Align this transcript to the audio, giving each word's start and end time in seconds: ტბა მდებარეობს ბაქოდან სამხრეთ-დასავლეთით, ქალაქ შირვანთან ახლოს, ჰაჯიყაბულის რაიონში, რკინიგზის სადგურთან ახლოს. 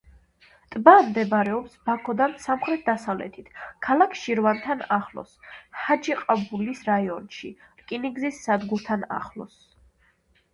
ტბა 0.75 0.93
მდებარეობს 1.07 1.73
ბაქოდან 1.89 2.33
სამხრეთ-დასავლეთით, 2.45 3.51
ქალაქ 3.89 4.17
შირვანთან 4.21 4.81
ახლოს, 4.97 5.35
ჰაჯიყაბულის 5.83 6.83
რაიონში, 6.89 7.53
რკინიგზის 7.83 8.41
სადგურთან 8.49 9.07
ახლოს. 9.21 9.61